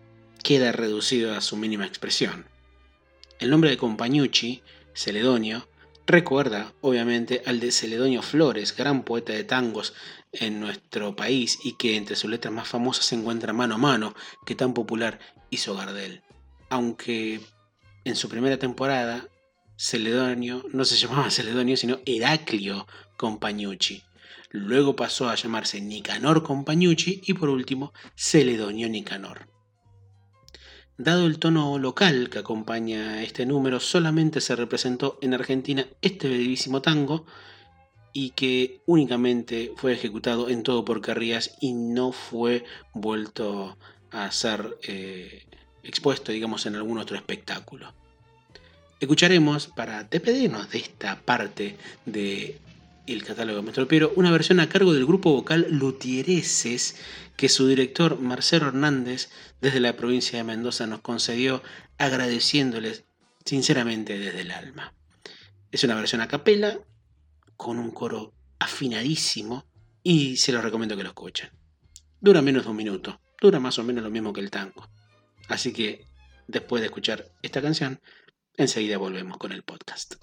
queda 0.43 0.73
reducido 0.73 1.35
a 1.35 1.43
su 1.43 1.59
mínima 1.59 1.85
expresión. 1.85 2.47
El 3.41 3.51
nombre 3.51 3.69
de 3.69 3.77
Compagnucci, 3.77 4.63
Celedonio, 4.95 5.69
recuerda 6.07 6.73
obviamente 6.81 7.43
al 7.45 7.61
de 7.61 7.73
Celedonio 7.73 8.23
Flores, 8.23 8.75
gran 8.75 9.03
poeta 9.03 9.35
de 9.35 9.45
tangos 9.45 9.93
en 10.33 10.61
nuestro 10.61 11.15
país 11.15 11.59
y 11.63 11.73
que 11.75 11.99
entre 11.99 12.17
sus 12.17 12.31
letras 12.31 12.55
más 12.55 12.69
famosas 12.69 13.05
se 13.05 13.17
encuentra 13.17 13.53
Mano 13.53 13.75
a 13.75 13.79
Mano, 13.79 14.15
que 14.47 14.55
tan 14.55 14.73
popular 14.73 15.19
hizo 15.51 15.77
Gardel. 15.77 16.23
Aunque 16.71 17.41
en 18.05 18.17
su 18.17 18.29
primera 18.29 18.59
temporada 18.59 19.29
Celedonio 19.77 20.65
no 20.73 20.85
se 20.85 20.97
llamaba 20.97 21.31
Celedonio 21.31 21.77
sino 21.77 22.01
Heraclio 22.05 22.87
Compagnucci. 23.17 24.03
Luego 24.51 24.97
pasó 24.97 25.29
a 25.29 25.35
llamarse 25.35 25.81
Nicanor 25.81 26.43
Compagnucci 26.43 27.23
y 27.27 27.35
por 27.35 27.49
último 27.49 27.93
Celedonio 28.17 28.89
Nicanor. 28.89 29.49
Dado 30.97 31.27
el 31.27 31.39
tono 31.39 31.79
local 31.79 32.29
que 32.29 32.41
acompaña 32.41 33.23
este 33.23 33.47
número, 33.47 33.79
solamente 33.79 34.41
se 34.41 34.57
representó 34.57 35.17
en 35.23 35.33
Argentina 35.33 35.87
este 36.03 36.29
bellísimo 36.29 36.83
tango 36.83 37.25
y 38.13 38.31
que 38.31 38.81
únicamente 38.85 39.73
fue 39.77 39.93
ejecutado 39.93 40.49
en 40.49 40.65
todo 40.65 40.85
por 40.85 41.01
Carrías 41.01 41.57
y 41.61 41.73
no 41.75 42.11
fue 42.11 42.65
vuelto 42.95 43.79
a 44.11 44.33
ser 44.33 44.77
eh, 44.83 45.47
expuesto, 45.83 46.33
digamos, 46.33 46.67
en 46.67 46.77
algún 46.77 46.99
otro 46.99 47.17
espectáculo. 47.17 47.93
Escucharemos, 49.01 49.69
para 49.69 50.05
despedirnos 50.05 50.71
de 50.71 50.79
esta 50.79 51.21
parte 51.21 51.77
de 52.05 52.59
el 53.07 53.25
catálogo 53.25 53.63
Metropiero, 53.63 54.13
una 54.17 54.31
versión 54.31 54.61
a 54.61 54.69
cargo 54.69 54.93
del 54.93 55.07
grupo 55.07 55.33
vocal 55.33 55.67
Lutiereses 55.71 56.97
que 57.37 57.49
su 57.49 57.67
director 57.67 58.21
Marcelo 58.21 58.69
Hernández 58.69 59.31
desde 59.61 59.81
la 59.81 59.97
provincia 59.97 60.39
de 60.39 60.45
Mendoza 60.45 60.87
nos 60.87 61.01
concedió 61.01 61.63
agradeciéndoles 61.97 63.05
sinceramente 63.45 64.19
desde 64.19 64.43
el 64.43 64.51
alma. 64.51 64.93
Es 65.71 65.85
una 65.85 65.95
versión 65.95 66.21
a 66.21 66.29
capela 66.29 66.79
con 67.57 67.79
un 67.79 67.91
coro 67.91 68.35
afinadísimo 68.59 69.65
y 70.03 70.37
se 70.37 70.53
los 70.53 70.63
recomiendo 70.63 70.97
que 70.97 71.03
lo 71.03 71.11
escuchen. 71.11 71.51
Dura 72.21 72.43
menos 72.43 72.65
de 72.65 72.71
un 72.71 72.77
minuto, 72.77 73.21
dura 73.41 73.61
más 73.61 73.79
o 73.79 73.85
menos 73.85 74.03
lo 74.03 74.11
mismo 74.11 74.33
que 74.33 74.41
el 74.41 74.51
tango. 74.51 74.89
Así 75.49 75.73
que 75.73 76.05
después 76.47 76.81
de 76.81 76.87
escuchar 76.87 77.25
esta 77.43 77.63
canción, 77.63 78.01
enseguida 78.55 78.99
volvemos 78.99 79.39
con 79.39 79.53
el 79.53 79.63
podcast. 79.63 80.15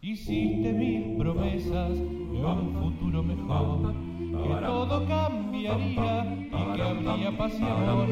Hiciste 0.00 0.72
mil 0.72 1.16
promesas 1.18 1.90
de 1.90 2.44
un 2.44 2.74
futuro 2.80 3.22
mejor, 3.22 3.92
que 3.92 4.66
todo 4.66 5.06
cambiaría 5.08 6.24
y 6.24 6.50
que 6.50 6.82
habría 6.82 7.36
pasión. 7.36 8.10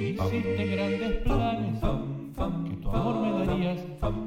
Hiciste 0.00 0.64
grandes 0.66 1.22
planes, 1.22 1.80
tu 2.86 2.96
amor 2.96 3.16
me 3.20 3.44
darías, 3.44 3.80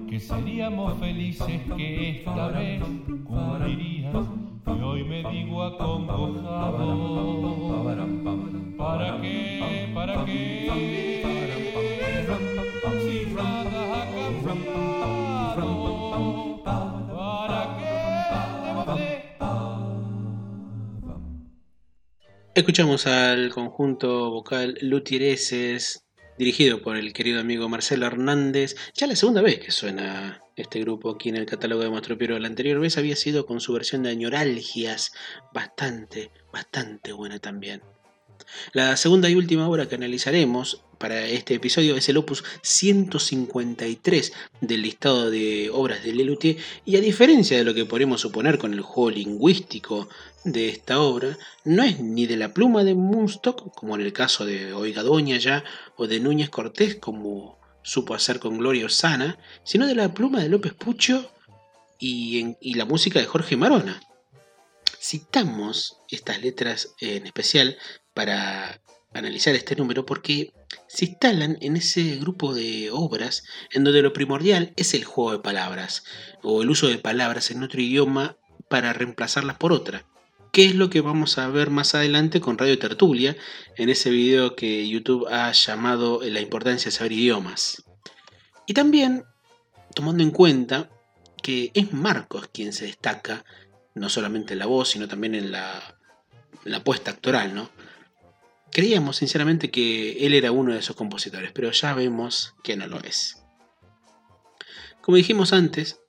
que 0.09 0.19
seríamos 0.19 0.99
felices, 0.99 1.61
que 1.77 2.09
esta 2.09 2.49
vez 2.49 2.81
cumplirías. 3.25 4.15
Y 4.67 4.81
hoy 4.81 5.03
me 5.03 5.23
digo 5.31 5.63
acongojado, 5.63 6.85
¿para 8.77 9.21
qué? 9.21 9.89
¿Para 9.93 10.25
qué? 10.25 11.23
Si 12.99 13.33
nada 13.33 14.01
ha 14.01 14.05
cambiado. 14.45 14.99
Escuchamos 22.55 23.07
al 23.07 23.51
conjunto 23.53 24.31
vocal 24.31 24.77
Lutiereses, 24.81 26.08
dirigido 26.39 26.81
por 26.81 26.95
el 26.95 27.11
querido 27.11 27.41
amigo 27.41 27.67
Marcelo 27.67 28.07
Hernández. 28.07 28.77
Ya 28.95 29.07
la 29.07 29.17
segunda 29.17 29.41
vez 29.41 29.59
que 29.59 29.71
suena 29.71 30.41
este 30.55 30.79
grupo 30.79 31.11
aquí 31.11 31.27
en 31.27 31.35
el 31.35 31.45
catálogo 31.45 31.83
de 31.83 31.89
Mastro 31.89 32.17
Piero. 32.17 32.39
La 32.39 32.47
anterior 32.47 32.79
vez 32.79 32.97
había 32.97 33.17
sido 33.17 33.45
con 33.45 33.59
su 33.59 33.73
versión 33.73 34.03
de 34.03 34.11
Añoralgias, 34.11 35.11
bastante, 35.53 36.31
bastante 36.53 37.11
buena 37.11 37.39
también. 37.39 37.81
La 38.71 38.95
segunda 38.95 39.29
y 39.29 39.35
última 39.35 39.67
obra 39.67 39.89
que 39.89 39.95
analizaremos 39.95 40.85
para 40.99 41.25
este 41.25 41.55
episodio 41.55 41.95
es 41.95 42.07
el 42.09 42.17
opus 42.17 42.43
153 42.61 44.33
del 44.61 44.81
listado 44.81 45.31
de 45.31 45.71
obras 45.73 46.03
de 46.03 46.13
Lelutier 46.13 46.57
y 46.85 46.97
a 46.97 47.01
diferencia 47.01 47.57
de 47.57 47.63
lo 47.63 47.73
que 47.73 47.85
podemos 47.85 48.21
suponer 48.21 48.59
con 48.59 48.73
el 48.73 48.81
juego 48.81 49.09
lingüístico 49.09 50.09
de 50.43 50.69
esta 50.69 50.99
obra, 50.99 51.37
no 51.63 51.83
es 51.83 51.99
ni 51.99 52.27
de 52.27 52.37
la 52.37 52.53
pluma 52.53 52.83
de 52.83 52.95
Munstock, 52.95 53.73
como 53.73 53.95
en 53.95 54.01
el 54.01 54.13
caso 54.13 54.45
de 54.45 54.73
Oiga 54.73 55.03
Doña 55.03 55.37
ya, 55.37 55.63
o 55.95 56.07
de 56.07 56.19
Núñez 56.19 56.49
Cortés, 56.49 56.95
como 56.95 57.57
supo 57.81 58.13
hacer 58.13 58.39
con 58.39 58.57
Gloria 58.57 58.85
Osana, 58.85 59.37
sino 59.63 59.87
de 59.87 59.95
la 59.95 60.13
pluma 60.13 60.41
de 60.41 60.49
López 60.49 60.73
Pucho 60.73 61.31
y, 61.97 62.55
y 62.61 62.73
la 62.75 62.85
música 62.85 63.19
de 63.19 63.25
Jorge 63.25 63.57
Marona. 63.57 64.01
Citamos 65.01 65.97
estas 66.09 66.41
letras 66.41 66.93
en 66.99 67.25
especial 67.25 67.77
para 68.13 68.81
analizar 69.13 69.55
este 69.55 69.75
número 69.75 70.05
porque 70.05 70.53
se 70.87 71.05
instalan 71.05 71.57
en 71.61 71.77
ese 71.77 72.17
grupo 72.17 72.53
de 72.53 72.89
obras 72.91 73.43
en 73.71 73.83
donde 73.83 74.01
lo 74.01 74.13
primordial 74.13 74.73
es 74.75 74.93
el 74.93 75.03
juego 75.03 75.31
de 75.31 75.39
palabras 75.39 76.03
o 76.43 76.61
el 76.61 76.69
uso 76.69 76.87
de 76.87 76.97
palabras 76.97 77.51
en 77.51 77.63
otro 77.63 77.81
idioma 77.81 78.37
para 78.69 78.93
reemplazarlas 78.93 79.57
por 79.57 79.73
otra. 79.73 80.05
¿Qué 80.51 80.65
es 80.65 80.75
lo 80.75 80.89
que 80.89 81.01
vamos 81.01 81.37
a 81.37 81.47
ver 81.49 81.69
más 81.69 81.93
adelante 81.93 82.41
con 82.41 82.57
Radio 82.57 82.79
Tertulia 82.79 83.35
en 83.77 83.89
ese 83.89 84.09
video 84.09 84.55
que 84.55 84.87
YouTube 84.87 85.27
ha 85.27 85.51
llamado 85.51 86.21
La 86.23 86.41
importancia 86.41 86.89
de 86.89 86.97
saber 86.97 87.11
idiomas? 87.11 87.83
Y 88.65 88.73
también 88.73 89.25
tomando 89.93 90.23
en 90.23 90.31
cuenta 90.31 90.89
que 91.41 91.71
es 91.73 91.93
Marcos 91.93 92.49
quien 92.51 92.73
se 92.73 92.85
destaca 92.85 93.45
no 93.95 94.09
solamente 94.09 94.53
en 94.53 94.59
la 94.59 94.65
voz, 94.65 94.89
sino 94.89 95.07
también 95.07 95.35
en 95.35 95.51
la, 95.51 95.97
en 96.65 96.71
la 96.71 96.83
puesta 96.83 97.11
actoral, 97.11 97.53
¿no? 97.53 97.69
Creíamos 98.71 99.17
sinceramente 99.17 99.71
que 99.71 100.25
él 100.25 100.33
era 100.33 100.51
uno 100.51 100.73
de 100.73 100.79
esos 100.79 100.95
compositores, 100.95 101.51
pero 101.53 101.71
ya 101.71 101.93
vemos 101.93 102.55
que 102.63 102.77
no 102.77 102.87
lo 102.87 102.99
es. 103.01 103.43
Como 105.01 105.17
dijimos 105.17 105.53
antes, 105.53 105.99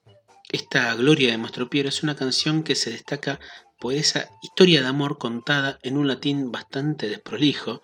esta 0.51 0.93
Gloria 0.95 1.31
de 1.31 1.37
Mastro 1.37 1.69
Piero 1.69 1.89
es 1.89 2.03
una 2.03 2.15
canción 2.15 2.63
que 2.63 2.75
se 2.75 2.91
destaca 2.91 3.39
por 3.79 3.93
esa 3.93 4.29
historia 4.43 4.81
de 4.81 4.87
amor 4.87 5.17
contada 5.17 5.79
en 5.81 5.97
un 5.97 6.07
latín 6.07 6.51
bastante 6.51 7.09
desprolijo, 7.09 7.81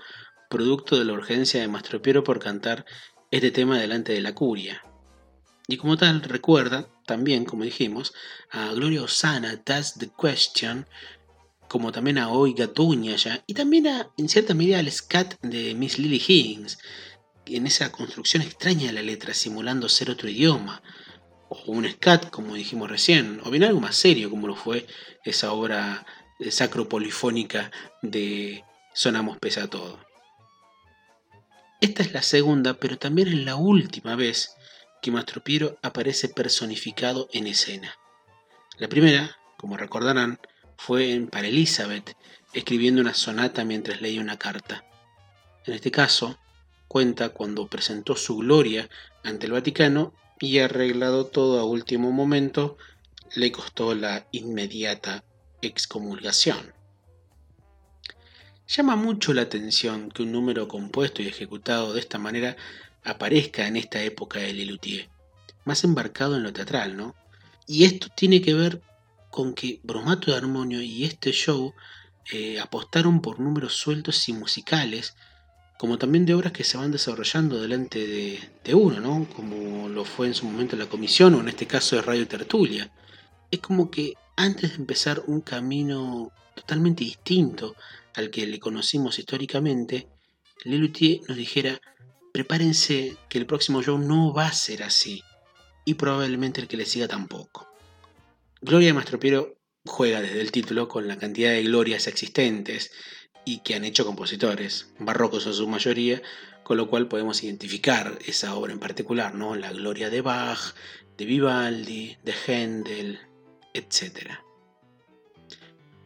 producto 0.50 0.98
de 0.98 1.06
la 1.06 1.14
urgencia 1.14 1.60
de 1.60 1.68
Mastro 1.68 2.02
Piero 2.02 2.24
por 2.24 2.40
cantar 2.40 2.86
este 3.32 3.52
tema 3.52 3.80
delante 3.80 4.14
de 4.14 4.22
la 4.22 4.36
curia. 4.36 4.84
Y 5.68 5.78
como 5.78 5.98
tal, 5.98 6.22
recuerda 6.22 6.88
también, 7.06 7.46
como 7.46 7.64
dijimos, 7.64 8.14
a 8.52 8.72
Gloria 8.74 9.02
Osana, 9.02 9.62
That's 9.64 9.96
the 9.96 10.10
Question, 10.22 10.86
como 11.68 11.92
también 11.92 12.18
a 12.18 12.30
Oiga 12.30 12.70
ya 13.16 13.44
y 13.46 13.54
también 13.54 13.88
a, 13.88 14.10
en 14.18 14.30
cierta 14.30 14.54
medida 14.54 14.80
al 14.80 14.92
scat 14.92 15.36
de 15.42 15.74
Miss 15.76 16.00
Lily 16.00 16.22
Higgins, 16.26 16.78
en 17.46 17.68
esa 17.68 17.92
construcción 17.92 18.44
extraña 18.44 18.88
de 18.88 18.94
la 18.94 19.02
letra, 19.02 19.34
simulando 19.34 19.88
ser 19.90 20.10
otro 20.10 20.30
idioma, 20.30 20.82
o 21.50 21.72
un 21.72 21.90
scat, 21.90 22.30
como 22.30 22.56
dijimos 22.56 22.90
recién, 22.90 23.42
o 23.44 23.50
bien 23.50 23.64
algo 23.64 23.80
más 23.80 23.96
serio, 23.96 24.30
como 24.30 24.48
lo 24.48 24.56
fue 24.56 24.86
esa 25.24 25.54
obra 25.54 26.06
sacropolifónica 26.50 27.72
de 28.02 28.64
Sonamos 28.94 29.38
pese 29.38 29.62
a 29.62 29.68
todo. 29.68 30.00
Esta 31.80 32.02
es 32.04 32.12
la 32.12 32.22
segunda, 32.22 32.74
pero 32.76 32.98
también 32.98 33.28
es 33.28 33.36
la 33.36 33.56
última 33.56 34.16
vez 34.16 34.56
que 35.02 35.12
Mastro 35.12 35.44
Piero 35.44 35.78
aparece 35.84 36.28
personificado 36.28 37.30
en 37.32 37.48
escena. 37.48 37.96
La 38.78 38.88
primera, 38.88 39.38
como 39.58 39.78
recordarán, 39.78 40.40
fue 40.78 41.28
para 41.32 41.48
Elizabeth, 41.48 42.16
escribiendo 42.54 43.02
una 43.02 43.14
sonata 43.14 43.66
mientras 43.66 44.02
leía 44.02 44.22
una 44.22 44.38
carta. 44.38 44.86
En 45.66 45.74
este 45.74 45.92
caso, 45.92 46.38
cuenta 46.88 47.30
cuando 47.30 47.68
presentó 47.68 48.16
su 48.16 48.38
gloria 48.38 48.90
ante 49.24 49.48
el 49.48 49.52
Vaticano 49.52 50.14
y 50.40 50.60
arreglado 50.60 51.26
todo 51.26 51.60
a 51.60 51.66
último 51.66 52.12
momento, 52.12 52.78
le 53.36 53.52
costó 53.52 53.94
la 53.96 54.28
inmediata 54.32 55.24
excomulgación. 55.62 56.74
Llama 58.68 58.96
mucho 58.96 59.34
la 59.34 59.44
atención 59.44 60.10
que 60.10 60.24
un 60.24 60.32
número 60.32 60.68
compuesto 60.68 61.22
y 61.22 61.28
ejecutado 61.28 61.94
de 61.94 62.00
esta 62.00 62.18
manera 62.18 62.56
aparezca 63.04 63.68
en 63.68 63.78
esta 63.78 64.02
época 64.04 64.40
de 64.40 64.54
Lelutier, 64.54 65.10
más 65.66 65.84
embarcado 65.84 66.36
en 66.36 66.44
lo 66.44 66.54
teatral, 66.54 66.98
¿no? 66.98 67.16
Y 67.66 67.86
esto 67.86 68.08
tiene 68.16 68.42
que 68.42 68.54
ver 68.54 68.82
con 69.30 69.54
que 69.54 69.80
Bromato 69.84 70.32
de 70.32 70.38
Armonio 70.38 70.82
y 70.82 71.04
este 71.04 71.32
show 71.32 71.74
eh, 72.32 72.60
apostaron 72.60 73.22
por 73.22 73.40
números 73.40 73.74
sueltos 73.74 74.28
y 74.28 74.34
musicales, 74.34 75.16
como 75.78 75.98
también 75.98 76.26
de 76.26 76.34
obras 76.34 76.52
que 76.54 76.64
se 76.64 76.78
van 76.78 76.92
desarrollando 76.92 77.62
delante 77.62 78.06
de, 78.64 78.76
uno, 78.76 79.00
¿no? 79.00 79.28
como 79.36 79.88
lo 79.90 80.04
fue 80.04 80.28
en 80.28 80.34
su 80.34 80.46
momento 80.46 80.76
la 80.76 80.88
comisión 80.88 81.36
o 81.36 81.40
en 81.40 81.50
este 81.50 81.68
caso 81.68 81.96
de 81.96 82.02
Radio 82.02 82.28
Tertulia. 82.28 82.92
Es 83.52 83.60
como 83.60 83.90
que 83.92 84.16
antes 84.36 84.72
de 84.72 84.76
empezar 84.78 85.24
un 85.28 85.42
camino 85.42 86.32
totalmente 86.56 87.04
distinto 87.04 87.76
al 88.16 88.30
que 88.32 88.48
le 88.48 88.60
conocimos 88.60 89.20
históricamente, 89.20 90.08
Lelutier 90.64 91.22
nos 91.28 91.38
dijera, 91.38 91.80
prepárense 92.34 93.16
que 93.30 93.38
el 93.38 93.46
próximo 93.46 93.82
show 93.82 93.98
no 94.00 94.34
va 94.34 94.48
a 94.48 94.54
ser 94.54 94.84
así, 94.84 95.24
y 95.86 95.94
probablemente 95.94 96.60
el 96.60 96.68
que 96.68 96.78
le 96.78 96.86
siga 96.86 97.08
tampoco. 97.08 97.67
Gloria 98.62 98.88
de 98.88 98.94
Mastropiero 98.94 99.60
juega 99.86 100.20
desde 100.20 100.42
el 100.42 100.52
título 100.52 100.88
con 100.88 101.08
la 101.08 101.18
cantidad 101.18 101.52
de 101.52 101.62
glorias 101.62 102.08
existentes 102.08 102.92
y 103.46 103.60
que 103.60 103.76
han 103.76 103.86
hecho 103.86 104.04
compositores, 104.04 104.92
barrocos 104.98 105.46
en 105.46 105.54
su 105.54 105.68
mayoría, 105.68 106.24
con 106.64 106.78
lo 106.78 106.90
cual 106.90 107.08
podemos 107.08 107.44
identificar 107.44 108.18
esa 108.26 108.56
obra 108.56 108.74
en 108.74 108.80
particular, 108.80 109.36
¿no? 109.36 109.56
La 109.56 109.72
gloria 109.72 110.10
de 110.10 110.22
Bach, 110.22 110.74
de 111.18 111.26
Vivaldi, 111.26 112.18
de 112.24 112.34
Händel, 112.34 113.20
etc. 113.76 114.32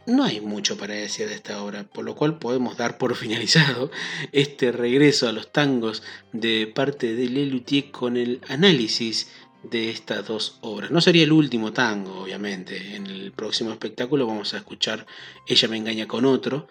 No 0.06 0.26
hay 0.26 0.42
mucho 0.42 0.78
para 0.78 0.94
decir 0.94 1.30
de 1.30 1.36
esta 1.36 1.64
obra, 1.64 1.86
por 1.86 2.04
lo 2.04 2.16
cual 2.16 2.38
podemos 2.38 2.76
dar 2.76 2.98
por 2.98 3.16
finalizado 3.16 3.92
este 4.34 4.74
regreso 4.74 5.30
a 5.30 5.32
los 5.32 5.54
tangos 5.54 6.04
de 6.34 6.68
parte 6.68 7.16
de 7.16 7.30
Lelutier 7.30 7.92
con 7.92 8.18
el 8.18 8.42
análisis 8.50 9.30
de 9.64 9.90
estas 9.90 10.26
dos 10.28 10.58
obras. 10.62 10.92
No 10.92 11.02
sería 11.02 11.24
el 11.24 11.32
último 11.32 11.72
tango, 11.74 12.22
obviamente. 12.22 12.96
En 12.96 13.08
el 13.08 13.32
próximo 13.32 13.72
espectáculo 13.72 14.28
vamos 14.28 14.54
a 14.54 14.58
escuchar 14.58 15.06
Ella 15.48 15.68
me 15.68 15.78
engaña 15.78 16.08
con 16.08 16.26
otro. 16.26 16.68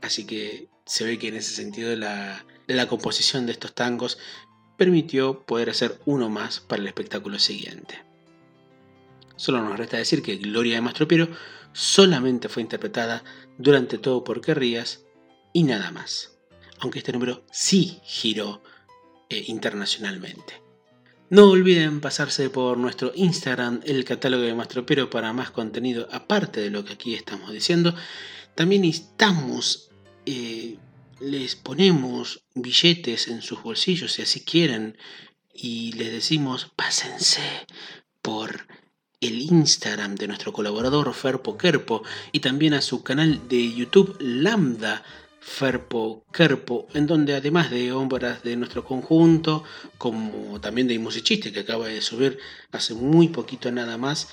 Así 0.00 0.26
que 0.26 0.68
se 0.84 1.04
ve 1.04 1.18
que 1.18 1.28
en 1.28 1.36
ese 1.36 1.54
sentido 1.54 1.94
la, 1.96 2.44
composición 2.88 3.46
de 3.46 3.52
estos 3.52 3.74
tangos 3.74 4.18
permitió 4.76 5.40
poder 5.44 5.70
hacer 5.70 6.00
uno 6.04 6.28
más 6.28 6.60
para 6.60 6.82
el 6.82 6.88
espectáculo 6.88 7.38
siguiente. 7.38 8.02
Solo 9.36 9.62
nos 9.62 9.78
resta 9.78 9.96
decir 9.96 10.22
que 10.22 10.36
Gloria 10.36 10.74
de 10.74 10.80
Mastropiero 10.80 11.28
solamente 11.72 12.48
fue 12.48 12.62
interpretada 12.62 13.24
durante 13.58 13.98
todo 13.98 14.22
por 14.22 14.40
Querrías 14.40 15.04
y 15.52 15.64
nada 15.64 15.90
más, 15.90 16.36
aunque 16.78 16.98
este 16.98 17.12
número 17.12 17.44
sí 17.50 18.00
giró 18.04 18.62
eh, 19.28 19.44
internacionalmente. 19.46 20.63
No 21.30 21.50
olviden 21.50 22.00
pasarse 22.00 22.50
por 22.50 22.78
nuestro 22.78 23.12
Instagram, 23.14 23.80
el 23.84 24.04
catálogo 24.04 24.42
de 24.42 24.54
Mastropiero, 24.54 25.10
para 25.10 25.32
más 25.32 25.50
contenido 25.50 26.08
aparte 26.12 26.60
de 26.60 26.70
lo 26.70 26.84
que 26.84 26.92
aquí 26.92 27.14
estamos 27.14 27.52
diciendo. 27.52 27.94
También 28.54 28.84
estamos 28.84 29.90
eh, 30.26 30.78
les 31.20 31.56
ponemos 31.56 32.44
billetes 32.54 33.28
en 33.28 33.42
sus 33.42 33.62
bolsillos 33.62 34.12
si 34.12 34.22
así 34.22 34.40
quieren 34.40 34.98
y 35.52 35.92
les 35.92 36.12
decimos 36.12 36.70
pásense 36.76 37.42
por 38.20 38.66
el 39.20 39.40
Instagram 39.40 40.16
de 40.16 40.26
nuestro 40.26 40.52
colaborador 40.52 41.12
Ferpo 41.14 41.56
Kerpo 41.56 42.02
y 42.32 42.40
también 42.40 42.74
a 42.74 42.82
su 42.82 43.02
canal 43.02 43.48
de 43.48 43.72
YouTube 43.72 44.16
Lambda 44.20 45.02
Ferpo 45.46 46.24
Kerpo, 46.32 46.88
en 46.94 47.06
donde 47.06 47.34
además 47.34 47.70
de 47.70 47.92
obras 47.92 48.42
de 48.42 48.56
nuestro 48.56 48.82
conjunto, 48.82 49.62
como 49.98 50.60
también 50.60 50.88
de 50.88 50.98
Musiciste 50.98 51.52
que 51.52 51.60
acaba 51.60 51.86
de 51.86 52.00
subir 52.00 52.38
hace 52.72 52.94
muy 52.94 53.28
poquito 53.28 53.70
nada 53.70 53.98
más, 53.98 54.28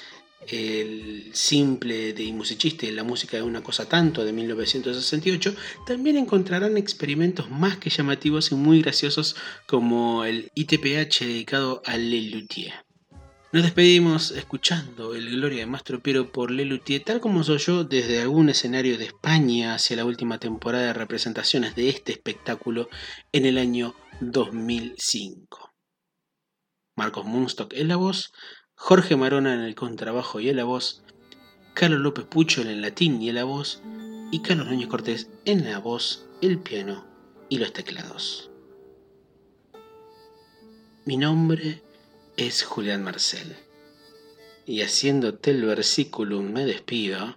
el 0.48 1.30
simple 1.34 2.14
de 2.14 2.32
musicista 2.32 2.88
la 2.88 3.04
música 3.04 3.38
de 3.38 3.44
una 3.44 3.62
cosa 3.62 3.88
tanto 3.88 4.24
de 4.24 4.34
1968, 4.34 5.54
también 5.86 6.18
encontrarán 6.18 6.78
experimentos 6.78 7.52
más 7.52 7.78
que 7.78 7.90
llamativos 7.90 8.52
y 8.52 8.56
muy 8.56 8.82
graciosos 8.82 9.36
como 9.68 10.24
el 10.24 10.50
ITPH 10.56 11.20
dedicado 11.20 11.84
a 11.86 11.98
Lelutier. 11.98 12.74
Nos 13.54 13.64
despedimos 13.64 14.32
escuchando 14.32 15.14
el 15.14 15.30
Gloria 15.30 15.60
de 15.60 15.66
Mastro 15.66 16.02
Piero 16.02 16.32
por 16.32 16.52
Lelutier, 16.52 17.04
tal 17.04 17.20
como 17.20 17.44
soy 17.44 17.58
yo 17.58 17.84
desde 17.84 18.22
algún 18.22 18.48
escenario 18.48 18.98
de 18.98 19.04
España 19.04 19.74
hacia 19.74 19.98
la 19.98 20.06
última 20.06 20.40
temporada 20.40 20.86
de 20.86 20.94
representaciones 20.94 21.76
de 21.76 21.90
este 21.90 22.14
espectáculo 22.14 22.88
en 23.34 23.46
el 23.46 23.58
año 23.58 23.94
2005. 24.22 25.74
Marcos 26.96 27.26
Munstock 27.26 27.74
en 27.74 27.90
la 27.90 27.98
voz, 27.98 28.32
Jorge 28.74 29.18
Marona 29.18 29.54
en 29.54 29.60
el 29.60 29.76
contrabajo 29.76 30.40
y 30.40 30.48
en 30.48 30.56
la 30.56 30.64
voz, 30.64 31.04
Carlos 31.74 32.00
López 32.00 32.24
Pucho 32.24 32.62
en 32.62 32.70
el 32.70 32.82
latín 32.82 33.22
y 33.22 33.28
en 33.28 33.36
la 33.36 33.44
voz, 33.44 33.82
y 34.32 34.40
Carlos 34.40 34.68
Núñez 34.68 34.88
Cortés 34.88 35.30
en 35.44 35.66
la 35.66 35.80
voz, 35.80 36.26
el 36.42 36.58
piano 36.58 37.06
y 37.50 37.58
los 37.58 37.74
teclados. 37.74 38.50
Mi 41.04 41.18
nombre 41.18 41.82
es 42.48 42.64
Julián 42.64 43.04
Marcel, 43.04 43.56
y 44.66 44.82
haciéndote 44.82 45.52
el 45.52 45.64
versículo 45.64 46.42
me 46.42 46.66
despido 46.66 47.36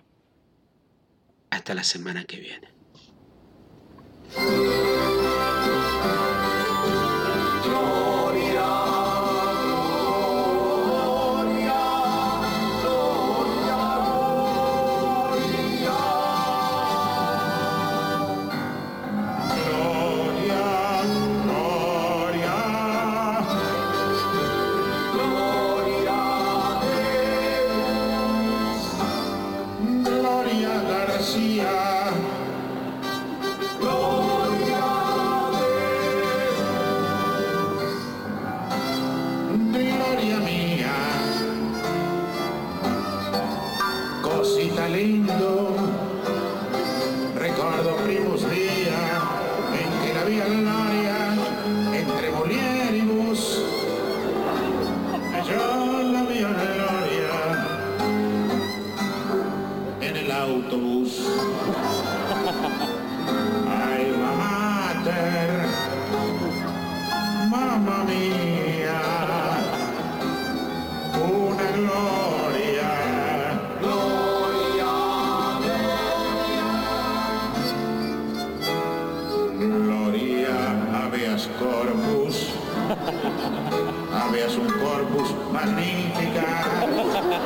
hasta 1.50 1.74
la 1.74 1.84
semana 1.84 2.24
que 2.24 2.40
viene. 2.40 2.68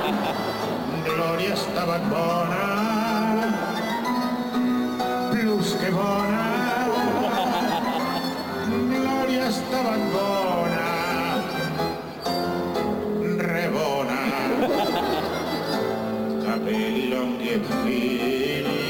Gloria 0.09 1.55
stava 1.55 1.99
buona, 1.99 3.53
plus 5.31 5.77
che 5.77 5.91
buona. 5.91 6.87
Gloria 8.89 9.51
stava 9.51 9.97
buona, 10.11 11.43
rebona. 13.37 14.21
Capelli 16.43 17.09
lunghi 17.11 17.49
e 17.51 17.61
fini, 17.83 18.81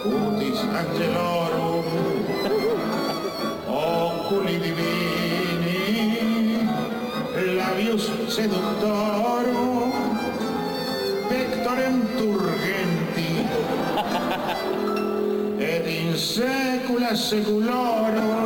cutis 0.00 0.60
angelorum, 0.72 1.84
oculi 3.66 4.58
divini, 4.60 5.76
labius 7.54 8.10
seduttori. 8.28 9.27
secula 16.18 17.14
seculorum. 17.14 18.37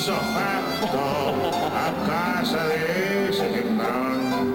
Ipso 0.00 0.14
facto 0.32 1.50
a 1.76 1.92
casa 2.06 2.64
de 2.68 3.28
ese 3.28 3.46
gembrón. 3.50 4.49